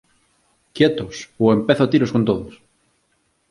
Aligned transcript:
¡Quietos 0.75 1.15
ou 1.41 1.47
empezo 1.57 1.81
a 1.83 1.91
tiros 1.93 2.13
con 2.13 2.23
todos! 2.29 2.53